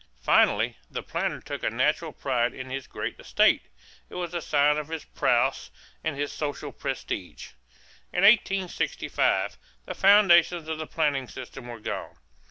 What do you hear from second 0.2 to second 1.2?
Finally, the